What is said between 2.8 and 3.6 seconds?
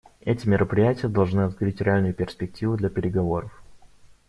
переговоров.